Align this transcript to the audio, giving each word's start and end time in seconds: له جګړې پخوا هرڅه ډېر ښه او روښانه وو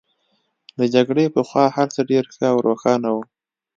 له 0.77 0.85
جګړې 0.95 1.25
پخوا 1.35 1.65
هرڅه 1.75 2.01
ډېر 2.11 2.23
ښه 2.33 2.45
او 2.53 2.57
روښانه 2.67 3.09
وو 3.15 3.23